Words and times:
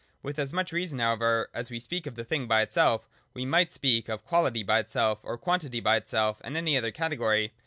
With 0.23 0.39
as 0.39 0.51
much 0.51 0.71
reason 0.71 0.97
however 0.97 1.47
as 1.53 1.69
we 1.69 1.79
speak 1.79 2.07
of 2.07 2.15
the 2.15 2.23
thing 2.23 2.47
by 2.47 2.63
itself, 2.63 3.07
we 3.35 3.45
might 3.45 3.71
speak 3.71 4.09
of 4.09 4.25
quality 4.25 4.63
by 4.63 4.79
itself 4.79 5.19
or 5.21 5.37
quantity 5.37 5.79
by 5.79 5.95
itself, 5.95 6.41
and 6.43 6.55
of 6.57 6.57
any 6.57 6.75
other 6.75 6.89
category. 6.89 7.53